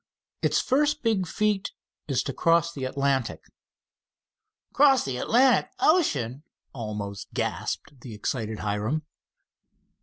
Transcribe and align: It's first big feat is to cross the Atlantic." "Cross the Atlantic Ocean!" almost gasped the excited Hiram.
It's 0.41 0.59
first 0.59 1.03
big 1.03 1.27
feat 1.27 1.73
is 2.07 2.23
to 2.23 2.33
cross 2.33 2.73
the 2.73 2.85
Atlantic." 2.85 3.39
"Cross 4.73 5.05
the 5.05 5.17
Atlantic 5.17 5.69
Ocean!" 5.79 6.41
almost 6.73 7.31
gasped 7.35 7.99
the 8.01 8.15
excited 8.15 8.61
Hiram. 8.61 9.03